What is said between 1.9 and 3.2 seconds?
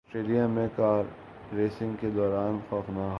کے دوران خوفناک حادثہ